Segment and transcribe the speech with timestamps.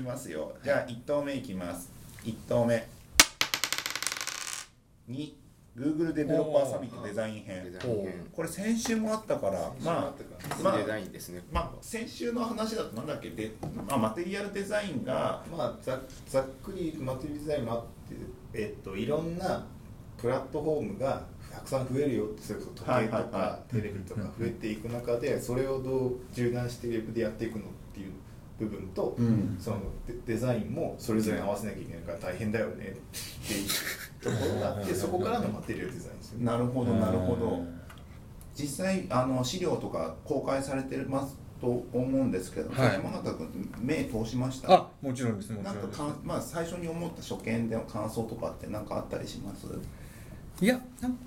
[0.00, 0.52] きますよ。
[0.64, 1.90] じゃあ1投目いきます。
[2.24, 2.88] 1投目。
[5.10, 5.32] 2
[5.76, 7.72] Google デベロッパーサミットデザイン編。
[8.32, 10.14] これ先週もあったからまあ
[10.62, 11.42] まあデザインですね。
[11.52, 13.30] まあ先週の話だとなんだっけ？
[13.30, 13.52] で、
[13.88, 18.16] まあ、マテリアルデザインがまあざざっくりマテリアルデザインもあって、
[18.54, 19.66] えっと、いろんな
[20.18, 27.64] プラットフォームがたくさん増えるよってそれこそ時計とかテレビとか増えていく中でそれをどう柔軟してウェブでやっていくの
[28.60, 29.56] 部分と、うん。
[29.58, 33.68] そのデデザインもそれぞれに合わせなきゃいけないから大変だよねっていう
[34.22, 36.44] ところがあって そこからのマテリアルデザインですよね。
[36.44, 37.64] なるほどなるほど。
[38.54, 42.92] 実際あの資料とか公開されてますと思うんですけど、はい。
[42.94, 44.72] 山形君目通しました？
[44.72, 45.98] あもちろんですもちなんろんです。
[45.98, 49.66] かかん、まあ、最初に思った初見での感想とかって何かあったりします？
[50.60, 51.16] いやなん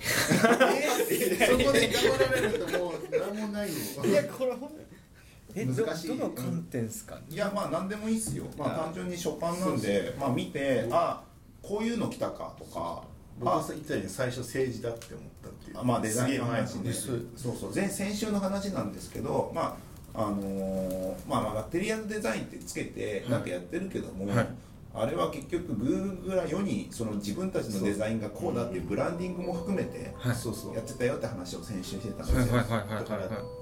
[0.00, 2.92] そこで黙られるともう
[3.34, 3.74] 何もないよ。
[4.06, 4.70] いやこれほん
[5.54, 6.08] 難しい。
[6.08, 11.22] どの観点ですか、いやまあ何でもいいっすよ、まあ、あ単純に初版なんでまあ見てあ
[11.62, 13.02] こういうの来たかとかあ
[13.38, 15.78] 僕が言ったように最初政治だって思ったっていう。
[15.78, 17.74] あまあデザインの話ねそうそう。
[17.74, 19.76] 前先週の話なんですけどま
[20.14, 24.48] ああのーまあまあマテリアルデザインってつけてなんかやってるけども、はい。
[24.92, 30.34] あれは結局 Google が世にその自分たちのデザインがこうだっていうブランディングも含めてはい。
[30.34, 33.59] そうそうやってたよって話を先週してたんですよ、はいはいはいはいだからはい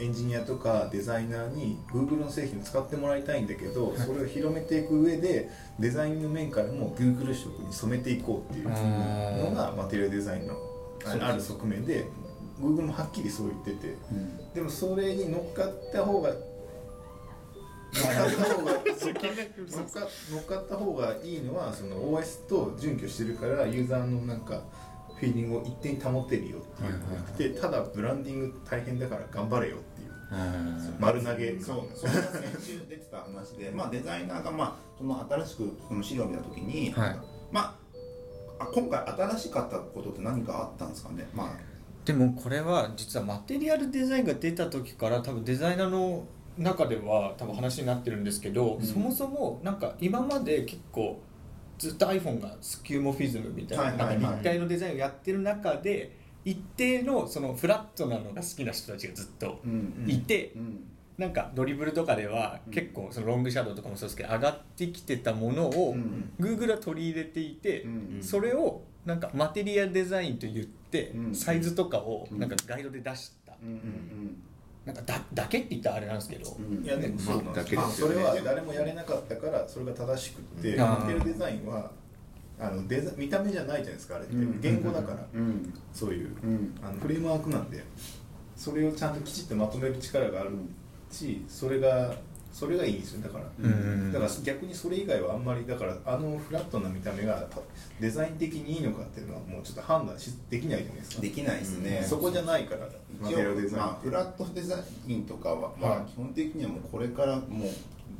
[0.00, 10.54] エンジニアとかデザイナーに Google の製品を使ってもらいたいんだけど、それを広めていく上でデザインの面からも Google 色に染めていこうっていうのがマテリアルデザインの
[11.04, 12.06] あある側面で
[12.60, 14.52] Google もはっきりそう言っててうん。
[14.52, 16.30] でもそれに乗っかった方が
[17.92, 18.72] 乗っかった方が
[20.32, 24.62] 乗っかった方がいいのはその OS と準拠してるからユーザーのなんか
[25.24, 30.14] フィーリングを一定に保てるよっていうなくてただブランディング大変だから頑張れよっていう。
[30.98, 31.58] 丸投げ。
[31.60, 37.16] そうそれが先週出てた話で、まあ、デザイナーが、まあ、その新しくその資料を見た時に、はい。
[37.52, 37.84] まあ
[38.58, 41.48] あ今回新しかったことって何かあったんですかね、まあ、
[42.04, 46.24] でもこれは実はマテリアルデザインが出た時から多分デザイナーの
[46.56, 48.82] 中では多分話になってるんですけど、うん。
[48.82, 51.20] そもそもなんか今まで結構
[51.84, 60.84] ずっと iPhone がスキューモフィズムみたいな,、なんか立体のデザインをやってる中で一定のそのフラットなのが好きな人たちがずっとうんいて、うん。
[61.18, 62.72] なんかドリブルとかではうん。
[62.72, 66.32] 結構そのロングシャドウとかもそうですけど上がってきてたものをうん。
[66.40, 72.38] Google は取り入れていて、うんそれをなんかマテリアルデザインと言ってうんサイズとかをうん。
[72.38, 73.52] なんかガイドで出した、
[74.84, 80.80] なんかだだけって言ったらあれなんですけど、いやでもそうなんだですそれは誰もやれなかったからそれが正しくってうん。
[80.80, 81.90] マテリアルデザインは
[82.60, 84.34] あのデザ見た目じゃないじゃないですかあれって。
[84.34, 84.60] うん。
[84.60, 85.26] 言語だから。
[85.34, 85.74] うん。
[85.92, 86.36] そういう。
[86.42, 86.74] うん。
[86.82, 87.82] あのフレームワークなんで。
[88.56, 90.50] それをちゃんときちっとまとめる力がある
[91.10, 92.14] しそれが
[92.54, 97.48] それがいいんですよだから、うんだから逆にそれ以外はあんまりだからあのフラットな見た目が
[98.00, 101.22] デザイン的にいいのかっていうのはもうちょっと判断しできないじゃないですか。
[101.22, 102.88] できないですね、そこじゃないから。
[103.28, 104.76] 一応まあ、フラットデザ
[105.08, 107.70] インとかは、まあはい基本的にはもうこれからもう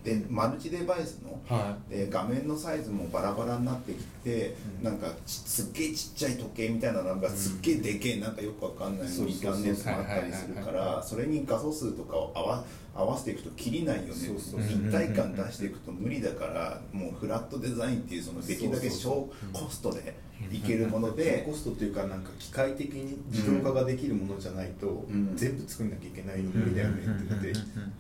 [0.04, 4.84] でマルチデバイスのはで画面のサイズもバラバラになってきて、うん。
[4.84, 12.64] なんかちすっげえちっちゃい時計みたいななんかすっげえでけえなんかよくわかんないそうそうそう2眼レンズもあったりするからそれに画素数とかを合わ
[12.94, 14.60] 合わせていくと切りないよねそうそう。
[14.60, 20.14] 立体感出していくと無理だからもうフラットデザインっていうそのできるだけ小コストで
[20.50, 25.32] いけるもの低でコストというかなんか機械的に自動化ができるものじゃないと、ん。
[25.34, 27.28] 全部作んなきゃいけないよ無理だよねって。
[27.28, 27.48] 言って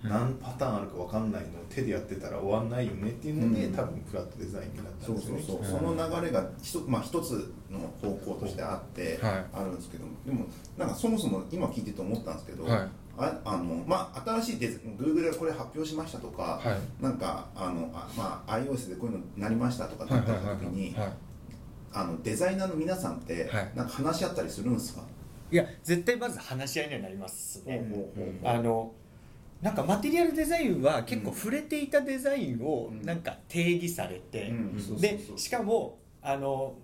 [0.04, 0.10] うん。
[0.10, 1.48] 何パターンあるか分かんないの？
[1.60, 3.74] を手でやってたら終わんないよねっていうので、うん。
[3.74, 5.42] 多分フラットデザインになったそうんですよね。
[5.46, 5.94] そうそう、う。
[5.94, 5.96] ん。
[5.96, 9.44] その流れが一,、まあ、一つの方向としてあって、はい。
[9.52, 10.46] あるんですけどでも
[10.76, 12.88] なんかそもそも今聞いてて思ったんですけど、はい。
[13.16, 17.02] ああのまあ、新しいデザ Google がこれ発表しましたとか、はい。
[17.02, 21.12] なんかあのあ、まあ、iOS でこういうのになりましたとかいなったはいはい時にはい
[21.94, 23.72] あのデザイナーの皆さんって、はい。
[23.74, 25.02] なんか話し合ったりするんですか、
[25.50, 27.62] いや絶対まず話し合いにはなります。
[28.42, 28.92] あの
[29.62, 33.02] なんかマテリアルデザインは結構うん触れていたデザインをうん。
[33.02, 34.52] なんか定義されて、
[34.98, 36.74] でしかもあの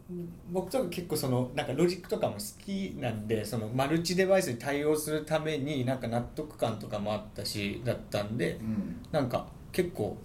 [0.52, 9.00] 僕とか結構そのなんかロジックとかも好きなんでそのマルチデバイスに対応するためになんか納得感とかもあったしだったんでうん。
[9.10, 10.16] なんか結構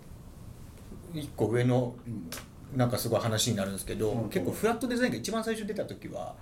[1.13, 2.29] 一個上のうん
[2.75, 6.35] なんかすごい話になるんですけど、うん結構フラットデザインが一番最初出た時は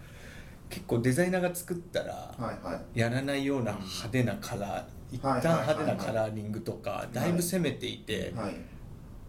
[0.69, 2.99] 結構デザイナーが作ったらはいはい。
[2.99, 8.55] やらないような派手なカラー一旦はいはいはいはい派手なカラーリングとかだいぶ攻めていて、はい。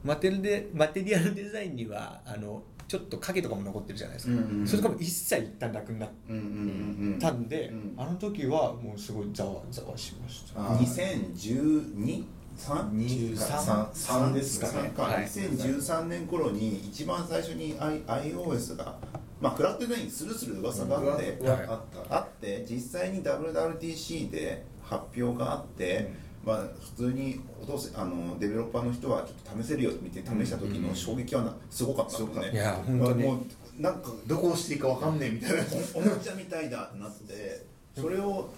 [0.03, 4.67] マテルでマテリアルデザインにはあのちょっと影とかも残ってるじゃないですか、うんうんうん。
[4.67, 7.19] それとかも一切一旦なくなっうんうんうんうん。
[7.19, 7.95] たんで、うん。
[7.97, 10.61] あの時はもうすごいざわざわしました。
[10.61, 12.25] あ2012
[12.56, 14.91] 3 13 3ですかね。
[14.97, 15.03] か。
[15.03, 15.25] はい。
[15.25, 18.97] 2013年頃に一番最初に I- iOS が、
[19.41, 22.17] まあ、フラットデザインするする噂があって、あった。
[22.17, 26.12] あって実際に WWDC で発表があって、
[26.45, 26.59] まあ、
[26.97, 33.39] 普通にお父さんあのデベロッパーの人はちょっと試せるよって見て試した時の衝撃はなすごかったんだよね、もう
[33.79, 35.62] なんかどこ押していいかわかんねえみたいな。
[35.95, 38.50] おもちゃみたいだってなってそれを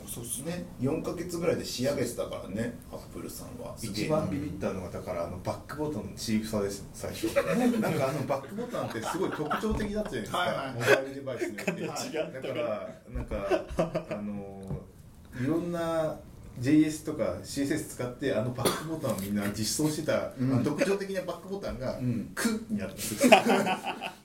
[0.46, 0.64] ね。
[0.80, 3.74] 4か月ぐらいで仕上げてたからねアップルさんは。
[3.82, 7.26] 一番ビビったのがだからあのバックボタンのチープさです最初。
[7.34, 10.38] なんかあのバックボタンってすごい特徴的だったじゃないですか。
[10.38, 10.72] はいはい。
[10.72, 12.48] モバイルデバイスによって。
[12.48, 13.64] だからなんか
[14.10, 14.80] あの
[15.38, 16.18] いろんな
[16.58, 20.64] JS とか CSS 使ってあのバックボタンをみんな実装してた、うん。
[20.64, 23.32] 特徴的なバックボタンがうん「ク」になったんですよ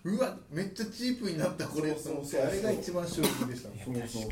[0.06, 1.92] うわめっちゃチープになったこれ。
[1.96, 2.42] そうそうそう。
[2.44, 3.70] あれが一番衝撃でした。
[3.84, 4.30] そうそうそう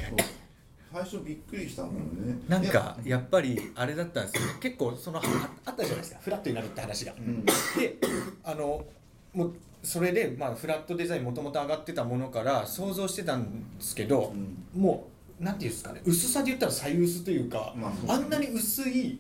[0.91, 1.94] 最初びっくりしたもん
[2.27, 2.39] ね。
[2.47, 4.50] なんかやっぱりあれだったんですよ。
[4.59, 5.21] 結構そのあ
[5.65, 6.19] あったじゃないですか。
[6.21, 7.45] フラットになるって話が、ん。
[7.45, 7.53] で
[8.44, 8.86] あの
[9.33, 9.53] もう
[9.83, 14.33] それで、まあ、フラットデザインもともと上がってたものから想像してたんですけど、
[14.75, 15.07] も
[15.39, 16.01] うなんていうんですかね。
[16.06, 19.19] 薄さで言ったら最薄というか、まああんなに薄い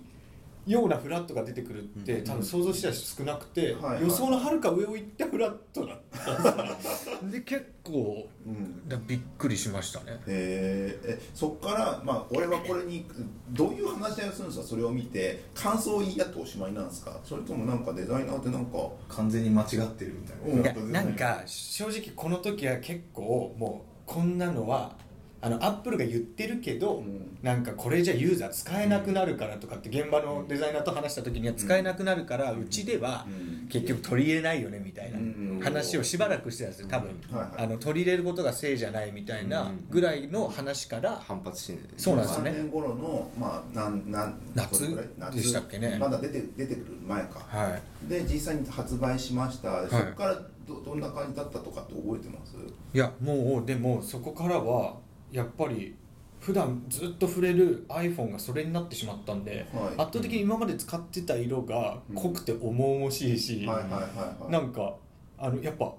[0.71, 7.25] ようなフラットが出てくるって、多分想像したら少なくて、予想のはるか上を行ったフラットだった。
[7.25, 8.87] ん で結構うん。
[8.87, 10.19] だびっくりしましたね。
[10.27, 11.09] えー。
[11.09, 13.05] えそっから、まあ、俺はこれに
[13.49, 14.67] どういう話し合いをするんですか？
[14.67, 17.19] それを見て感想を言い合っておしまいなんですか？
[17.23, 18.77] それともなんかデザイナーってなんか
[19.07, 20.85] 完全に間違ってるみたいな、うん。
[20.85, 24.95] いやなんか正直この時は結構もうこんなのは
[25.41, 27.37] あのアップルが言ってるけど、うん。
[27.41, 33.67] なんかこれじゃユーザー使えなくなるからとかって現場のデザイナーと話した時には使えなくなるからうちではうん。
[33.69, 35.59] 結局取り入れないよねみたいなうん。
[35.63, 37.09] 話をしばらくしてたんですよ多分。
[37.31, 37.63] はいはい。
[37.63, 42.51] あの取り入れることがせいじゃないみたいなぐらいの話から反発してそうなんですよね。
[42.51, 45.35] 3年頃の、まあ、なんなん夏どれぐらい？
[45.35, 45.97] でしたっけね。
[45.97, 47.39] まだ出て出てくる前か。
[47.47, 48.09] はい。
[48.09, 49.87] で実際に発売しました、い。
[49.89, 50.35] そこから
[50.67, 52.55] どどんな感じだったとかって覚えてます？
[52.93, 54.97] いやもうでもそこからは
[55.31, 55.95] やっぱり
[56.39, 59.93] 普段ずっと触れる iPhone がそれになってしまったんで、はい。
[59.97, 64.95] 圧倒的に今まで使ってた色が濃くて重々しいし、なんか
[65.37, 65.93] あのやっぱ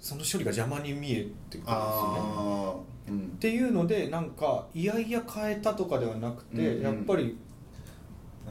[0.00, 1.26] その処理が邪魔に見えてく
[1.56, 3.10] るんですよね。
[3.10, 3.18] うん。
[3.18, 6.82] っていうのでなんかいやいや変えたとかではなくて、うんうん。
[6.82, 7.36] やっぱり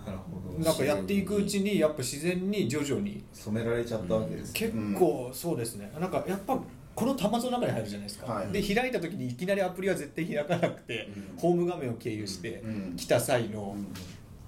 [0.05, 0.63] なるほど。
[0.63, 5.91] なんかやっていくうちにやっぱ自然に徐々に染められちゃったわけです、結構そうですね。
[5.99, 6.59] なんかやっぱ
[6.95, 8.47] この端末の中に入るじゃないですか、はい。
[8.51, 11.37] で開いた時にいきなりアプリは絶対開かなくて、うん。
[11.37, 12.95] ホーム画面を経由してうん。
[12.95, 13.75] 来た際の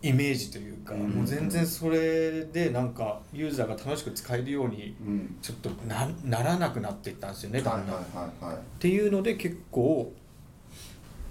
[0.02, 1.10] イメージというか、うん。
[1.10, 5.38] もう全然それでなんかユーザーが楽しく使えるようにうん。
[5.42, 8.02] ちょっとなならなくなっていったんですよねだんだん、っ
[8.80, 10.12] ていうので結構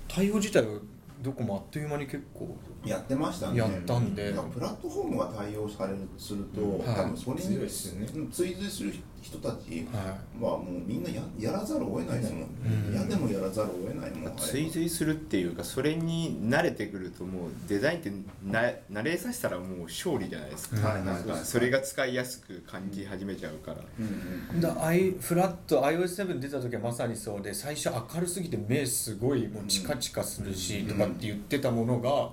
[0.08, 0.78] 対応自体は
[1.22, 3.58] どこもあっという間に結構やってましたね。
[3.58, 4.32] やったんで。
[4.52, 7.66] プラットフォームが対応されるすると、はい多分それにね。
[8.14, 8.92] うん追随する
[9.22, 12.92] 人たちははもうみんなややらざるを得ないですもん、うん。
[12.92, 18.12] 嫌でもやらざるを得ないもん追随するっていうかそれに慣れてくるともうデザインって
[18.44, 24.56] な慣れさせたらもう勝利じゃないですか、うんなんかそれが使いやすく感じ始めちゃうから、うん。
[24.56, 32.30] うんだ i フラット iOS7 出た時はまさにそうで最初明るすぎて目すごいもうチカチカするしとかって言ってたものが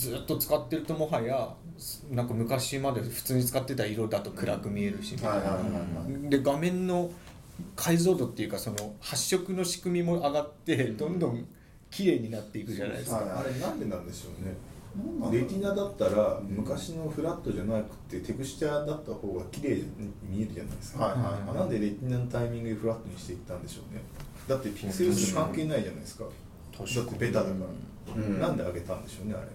[0.00, 1.54] ずっと使ってるともはや
[2.10, 5.14] なんか昔まで普通に使ってた色だと暗く見えるし。
[6.30, 7.10] で画面の
[7.76, 11.46] 解像度っていうかその発色の仕組みも上がってどんどん
[11.90, 13.16] 綺麗になっていくじゃないですか。
[13.16, 14.56] はいあれなんでなんでしょうね。
[15.30, 19.84] レティナだったら昔のフラットじゃなくてテクスチャーだった方が綺麗に
[20.22, 21.14] 見えるじゃないですか、
[21.54, 24.00] なんでレティナのタイミングでフラットにしていったんでしょうね。
[24.48, 26.24] だってピクセル数関係ないじゃないですか。
[26.24, 28.40] だってベタだから、うん。
[28.40, 29.46] なんで上げたんでしょうねあれ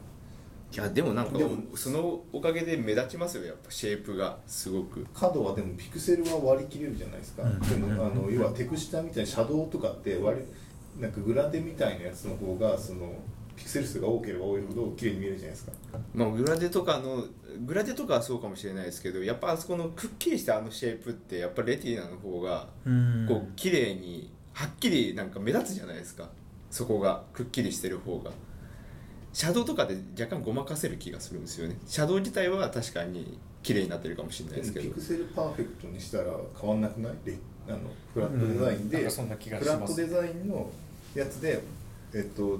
[0.75, 5.08] いやでもなんかでもそのおかげで目立ちますよやっぱシェイプがすごく。
[5.13, 7.60] 角はでもピクセルは割り切れるじゃないですか、うん。
[7.62, 13.13] でもあの要はテクスチャーみたいなシャドウとかって割りなんかグラデみたいなやつの方がその
[13.55, 15.72] ピクセル数が多ければ多いほど綺麗に見えるじゃないですか。
[16.13, 17.24] まあグラデとかの
[17.65, 23.25] グラデとかはそうかもしれないですけどやっぱあそこのくっきりしたあのシェイプってやっぱレティーナの方がうん。
[23.29, 26.29] こう綺麗にはっきりなんか目立つじゃないですか。
[26.70, 28.32] そこがくっきりしてる方が
[29.35, 31.75] シャドウとかで若干ごまかせる気がするんですよね。
[31.85, 34.85] シャドウ自体は確かに綺麗になってるかもしれないですけど。
[34.85, 37.13] ピクセルパーフェクトにしたら変わんなくない？
[37.25, 37.37] レ
[37.67, 37.79] あの
[38.13, 40.69] フラットデザインで、うんなんかそんな気がしフラットデザインの
[41.13, 41.61] やつで
[42.13, 42.59] えっと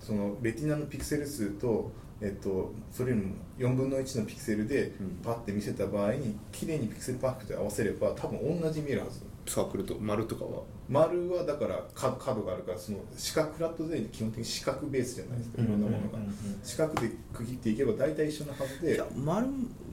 [0.00, 5.18] そのレティナのピクセル数とえっと、それよりも4分の1のピクセルでうん。
[5.24, 10.62] パッて見せた場合に綺麗にピクセルパーフェクトで合わせれば多分同じ見えるはずサークルと丸とかは？
[10.88, 16.24] 丸はだから角角があるからその四角フラットデザインって基本的に四角ベースじゃないですかいろんなものがうん。
[16.24, 19.46] うんうんうん四角で区切っていけば大体一緒なはずでいや丸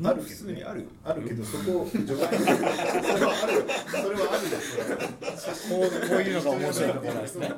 [0.03, 7.53] ある普けど、ね、通にあるあるけどそこを除外するそれはあるそれはあるですこうこういうのが面白いところなんですね。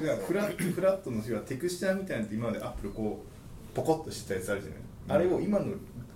[0.00, 5.66] いやフラットフラットの日はテクスチャーみたいなのって今までアップルこうポコッとしたやつあるじゃない、あれを今の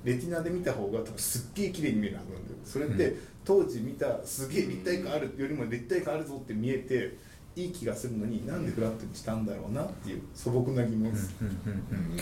[0.06, 2.56] レティナで見た方が多分すっげえ綺麗に見えるはずなんだよ。
[2.64, 7.16] それって、当時見たすげえ立体感あるよりも立体感あるぞって見えて
[7.56, 11.34] いい気がするのになんでフラットにしたんだろうなっていう素朴な疑問です、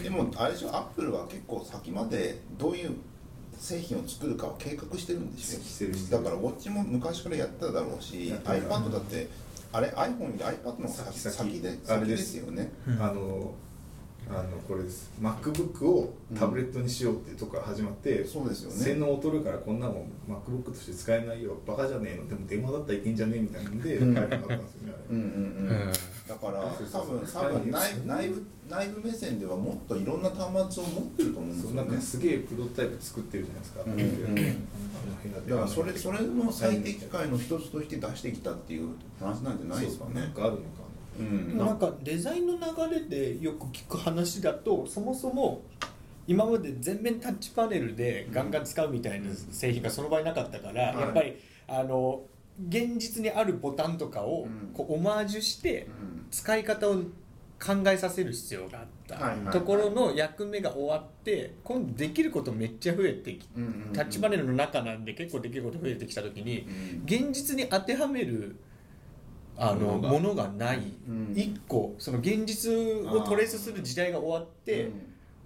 [0.02, 0.68] でもあれでしょ？
[0.68, 2.92] アップルは結構先までどういう
[3.58, 5.60] 製品を作るかは計画してるんでしょ？
[5.60, 6.22] してるしてる。
[6.22, 9.28] だからウォッチも昔からやっただろうし iPad だって
[9.72, 12.70] あれ iPhone より iPad の先先先で先あれでですすよね。
[13.00, 13.52] あの
[14.30, 15.10] あのこれです。
[15.20, 18.76] MacBook をタブレットにしようっていうとこから始まって、そうですよね。
[18.76, 21.56] 性能劣るからこんなもん MacBook として使えないよ。
[21.66, 22.28] バカじゃねえの。
[22.28, 24.14] でも電話だったらいけんじゃねえみたいなんで、うん。
[24.14, 25.92] 開発になったんですよねうんうんうんうん。
[26.28, 31.76] だから多分多分内部内部内部目線ではもっといろんな端末を持ってると思うんですよね。
[31.76, 34.68] なんかすげえプロトタイプ作ってるじゃないですか、うんうん
[35.48, 38.88] だからそれそれの最適解の一つとして出してきたっていう
[39.20, 40.20] 話なんじゃないですかね。
[40.20, 40.83] なんかあるのか
[41.18, 41.58] うん。
[41.58, 45.62] なんかデザインの流れでよく聞く話だとそもそも
[46.26, 51.00] 今まで全面タッチパネルでガンガン使うみたいな製品がその場になかったから、はい。
[51.00, 51.36] やっぱり
[51.68, 52.22] あの
[52.68, 54.70] 現実にあるボタンとかをうん。
[54.72, 56.26] こうオマージュしてうん。
[56.30, 56.96] 使い方を
[57.64, 63.48] 考えさせる必要があった、ところの役目が終わって今度できることめっちゃ増えてき
[63.94, 66.66] タッチパネルの中なんで結構できること増えてきた時に
[67.06, 68.56] 現実に当てはめる
[69.56, 71.32] あのものがない、うん。
[71.34, 74.90] 一個その現実をトレースする時代が終わって、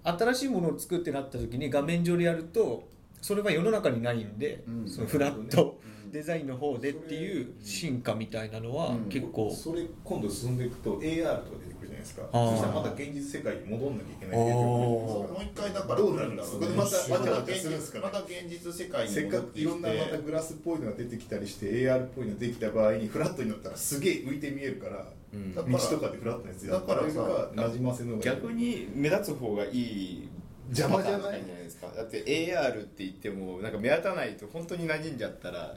[0.03, 2.87] 新しいものを作ってなった時に画面上でやると
[3.21, 4.89] それは世の中にないんで、うん。
[4.89, 6.11] そのフラットうん。
[6.11, 9.09] デザインの方でっていう進化みたいなのはうん。
[9.09, 12.23] 結構、それ今度進んでいくと AR とか出てくるないですか。
[12.31, 25.53] そしたらまた現実世界に戻んなきゃいけないもう一回だからどうなるんだろうねまたまた現実また現実世界にせっかくいろんなまたてグラスっぽいのが出てきたりして AR っぽいのができた場合にフラットになったらすげえ浮いて見えるから、うん。
[25.53, 30.29] 道とかでフラットなやつやだからさなじませの逆に目立つ方がいい
[30.69, 31.87] 邪魔じゃないじゃないですか。
[31.95, 35.75] だって AR って言ってもなんか目立たないと本当に馴染んじゃったら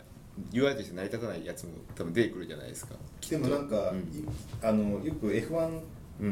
[0.52, 2.94] UI として成り立たないやつも多分出てくるじゃないですか。
[3.28, 3.98] でもなんか、うん。
[3.98, 4.02] い
[4.62, 5.80] あのよく F1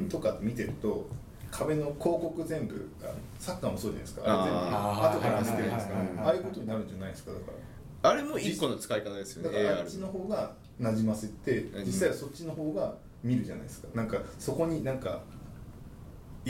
[0.08, 1.08] とか見てると、
[1.50, 4.22] 壁の広告全部あのサッカーもそうじゃないですか。
[4.24, 7.42] あれ全部後から見せてるじゃないですかああいうことになるんじゃないですかだか
[8.02, 8.10] ら。
[8.10, 13.88] あれも一個の使い方ですよねだからあっちの方がなじませてうん実際はそっちの方が見るじゃないですか。
[13.94, 15.20] なんかそこになんか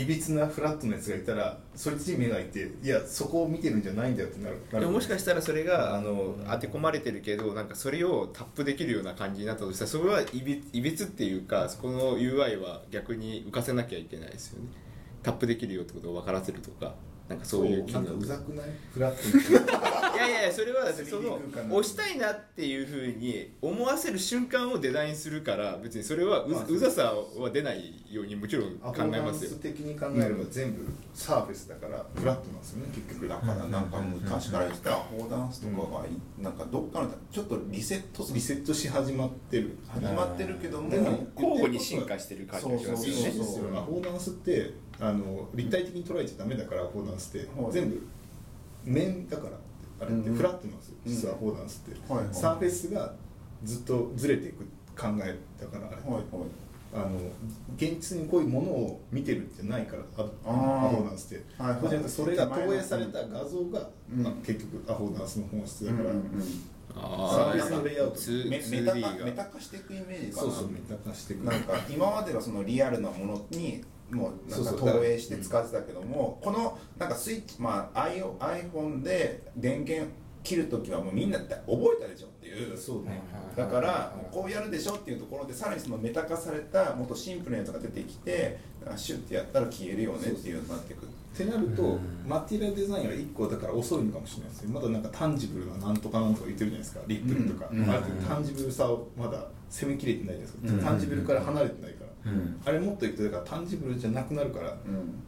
[0.01, 4.57] いびつなフラットなやつがいたらそいつに目がいていやそこを見てるんじゃないんだよってなる。
[4.71, 14.67] でももしかしたらそれがあの当て込まれてるけどなんかそれをタップできるような感じになったとしたらそれはいびいびつっていうかそこの UI は逆に浮かせなきゃいけないですよね。
[15.23, 16.95] タップできるよってことを分からせるとか
[17.29, 18.65] なんかそういう機能なんかうざくない？
[18.93, 29.51] フラットやいやそれはだってそ 3D の押したいなっていうふうに思わせる瞬間をデザインするから別にそれはう,、まあうざさは出ないようにもちろん考アフォーダンえますよ。
[29.51, 33.27] ス的に考えれば全部サーフェスだからフラットなんですよね結局。
[33.27, 36.09] だからなんか昔から言ってたアホダンスとかがい
[36.41, 43.21] なんかどっかのちょっとリセットリセットし始まってる始まってるけどもでも交互に進化してる感じがしますよね。
[43.21, 47.71] そうそうそうアフォーダンスってあの立体的に捉えちゃダメだからアフォーダンスって、はい。
[47.71, 48.01] 全部
[48.83, 49.57] 面だから
[50.01, 52.33] あれってうんフラットなんですよ、実はアフォーダンスって、はいはい。
[52.33, 53.13] サーフェスが
[53.63, 54.63] ずっとずれていく
[54.97, 55.87] 考えだから。
[55.87, 56.23] あれ、はいはい。
[56.93, 57.11] あの
[57.77, 62.09] 現実にこういうものを見てるんじゃないからアフォーダンスって、はいはい。
[62.09, 64.23] それが投影された画像が、うん。
[64.23, 66.23] まあ結局アフォーダンスの本質だから、うんうん
[66.93, 70.51] あサービスのレイアウトツメーメタ化 2D メタが化していくイメージかな。
[70.51, 71.45] そうそうメタ化していく。
[71.45, 73.81] なんか今まではそのリアルなものに
[74.11, 80.09] もうなんか投影して使ってたけどもこのなんかスイッチまあ iPhone で電源
[80.43, 82.77] 切るときはもうみんなって覚えたでしょっていう。
[82.77, 83.21] そうね。
[83.55, 88.59] だからこうやるでしょっていうところでさらにそのメタ化されたもっとシンプルなやつが出てきて
[88.95, 91.07] シュッてやったら消えるよねっていうになってくる。
[91.33, 97.01] ってなると、マテリアルデザインは1個だから遅いのかもしれないですねまだなんかタンジブルななんとかなんとか言ってるじゃないですか。
[97.07, 97.89] リップルとか、うん。
[97.89, 100.79] ある程度タンジブルさをまだ攻めきれてないじゃないですか、うん。
[100.79, 102.61] タンジブルから離れてないから、うん。
[102.65, 105.23] あれもっといくとだからタンジブルじゃなくなるから、うん。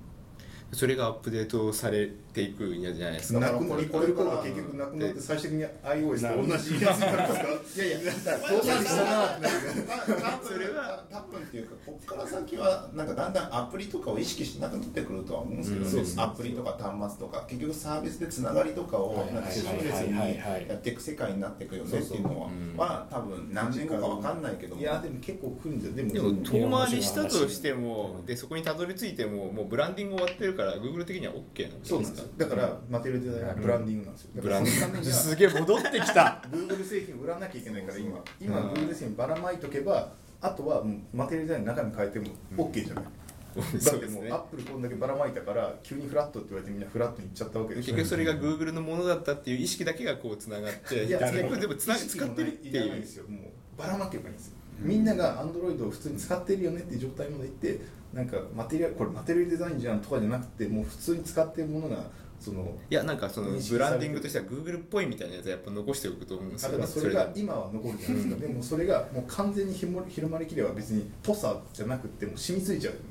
[0.71, 3.39] それがアップデートされていくんじゃないですか。
[3.39, 16.23] なくなりこれから結局なくなって最終的に iOS と同じやつになるんですかいやいやそうなるしたなそれは多分っていうかここから先はなんかだんだんアプリとかを意識しなくなってくるとは思うんですけど、うんねそうですね。
[16.23, 24.81] アプリとか端末とか結局サービスでつながりとかをはいはいなんかシームレスにやっていく世界になっていくよねっていうのはまあ多分何年後かわかんないけども。
[24.81, 34.29] いやでも結構来るんじゃでもでも遠回りしたとしてもでそこにたどり着いてももうブランディング終わってるから Google 的には OK なんじゃそうなんですかよだからマテリアルデザインはブランディングなんですよ。
[34.35, 35.05] ブランディング。
[35.05, 36.41] すげえ戻ってきた。
[36.51, 38.19] Google 製品を売らなきゃいけないから今。
[38.39, 38.69] 今うん。
[38.71, 40.11] Google 製品ばらまいとけば
[40.41, 42.25] あとはマテリアルデザインの中身変えても
[42.57, 47.95] OK じゃない、だってもうアップルこんだけばらまいたから急にフラットって言われてみんなフラットに行っちゃったわけでしょ。
[47.95, 57.79] 結局それが Google のものだったっていう意識だけがこうつながっていや結局でもつな使ってるっていらないいうですよもうばらまけばいいんですよ、みんなが Android を普通に使ってるよねっていう状態までいって
[58.13, 61.97] なんかマテリアルこれマテリアルデザインじゃんとかじゃなくてもう普通に使ってるものが
[62.39, 73.05] そのいやなんかそのブランディングとしては Google っぽいみたいなやつはやっぱ残しておくと思うんですよだからそれが今は残るじゃないですか、 でもそれがもう完全にひも広まりきれば別にぽさじゃなくてもう染みついちゃうよね。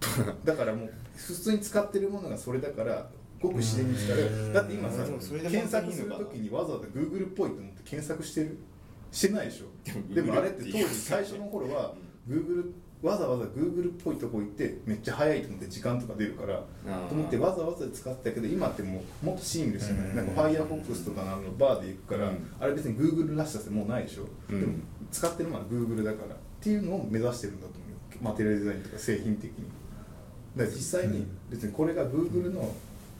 [0.44, 3.08] だからもう普通に使ってるものがそれだから
[3.40, 4.52] ごく自然に使える。
[4.52, 8.58] だって今さ検索するときにわざわざ Google っぽいと思って検索してる？
[9.12, 9.66] してないでしょ。
[9.84, 11.94] でもでもあれって当時最初の頃は
[12.28, 12.72] Google
[13.02, 16.64] わざわざ Google っぽいとこ行ってめっちゃ早いと思って時間とか出るからと
[17.14, 22.52] 思ってわざわざ使ってたけど今ってもうもっとシームレスじゃなんか Firefox とかのバーで行くから、うん。
[22.60, 24.60] あれ別に Google らしさってもうないでしょ、うん。
[24.60, 24.74] でも
[25.10, 29.64] 使ってるのは Google だからっていうのを目指してるんだと思うマテリアルデザインとか製品的に。
[30.56, 32.74] だから実際に別にこれが Google の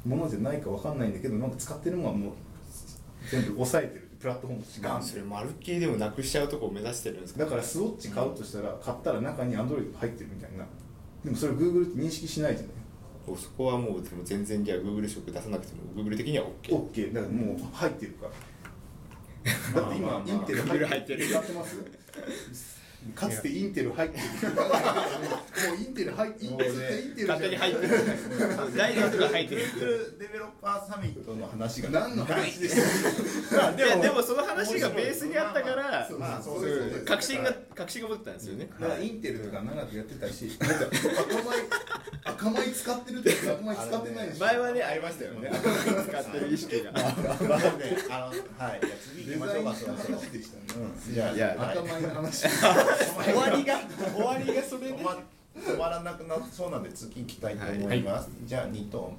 [0.04, 2.32] ものじゃないかわかんないんだけどなんか使ってるものはもう
[3.30, 7.40] 全部抑えてるプラットフォームと違うんそれまるっきりでもなくしちゃうとこを目指してるんですか？
[7.44, 10.64] だからスウォッチ買うとしたら買ったら中に Android が入ってるみたいな。
[11.24, 13.38] でもそれ Google って認識しないじゃない？
[13.38, 18.32] そこはもうでも全然じゃあ Google 色出さなくても Google 的には OK OK だからもう入ってるから。
[19.80, 21.26] だって今インテル入ってる。
[21.26, 21.64] 使ってま
[22.52, 22.79] す？
[23.14, 24.54] かつてインテル入ってる。
[24.54, 27.88] もうインテル入ってインテルインテルじゃん勝手に入ってる。
[28.76, 29.62] 大学が入ってる。
[29.62, 32.76] Google デベロッパーサミットの話が何の話でし
[33.50, 36.98] たでもその話がベースにあったからそうまあそうそうです。
[37.00, 38.68] ね確信が確信が持ってたんですよね。
[38.78, 40.58] だからインテルとか長くやってたし。
[40.58, 44.36] だって赤米赤米使ってるって赤米使ってないでし。
[44.36, 45.48] ょ 前はねありましたよね。
[45.56, 46.92] 使ってる意識が。
[46.92, 49.54] まあねあのはいじゃあ次行きましょうか。
[49.54, 50.86] デザインのそろそろ話でしたね。
[51.06, 51.14] うん。
[51.14, 51.78] じゃあいやはい。
[51.78, 52.48] 赤米の話。
[52.48, 53.80] 終わりが
[54.14, 55.18] 終わりがそれで止ま
[55.56, 59.16] 止まらなくなそうなんで次行きたいと思います、じゃあ2トン。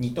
[0.00, 0.20] 2ト